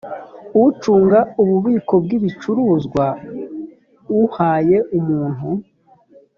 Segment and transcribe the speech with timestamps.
[0.63, 3.05] ucunga ububiko bw ibicuruzwa
[4.21, 5.47] uhaye umuntu